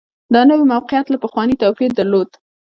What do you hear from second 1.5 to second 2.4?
توپیر درلود